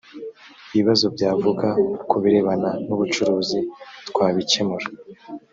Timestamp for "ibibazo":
0.73-1.05